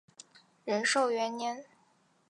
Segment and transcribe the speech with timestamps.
[0.65, 1.63] 仁寿元年。